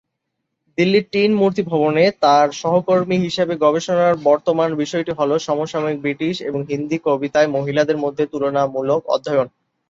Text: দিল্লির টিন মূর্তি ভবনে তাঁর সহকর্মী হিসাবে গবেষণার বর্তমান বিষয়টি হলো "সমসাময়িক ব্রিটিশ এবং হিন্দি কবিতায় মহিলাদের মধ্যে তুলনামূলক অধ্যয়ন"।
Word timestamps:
দিল্লির 0.77 1.05
টিন 1.11 1.31
মূর্তি 1.35 1.61
ভবনে 1.71 2.03
তাঁর 2.23 2.47
সহকর্মী 2.61 3.17
হিসাবে 3.25 3.53
গবেষণার 3.63 4.13
বর্তমান 4.27 4.69
বিষয়টি 4.81 5.11
হলো 5.19 5.35
"সমসাময়িক 5.39 5.99
ব্রিটিশ 6.01 6.35
এবং 6.41 6.59
হিন্দি 6.69 6.97
কবিতায় 7.05 7.49
মহিলাদের 7.55 7.97
মধ্যে 7.97 8.23
তুলনামূলক 8.31 9.01
অধ্যয়ন"। 9.07 9.47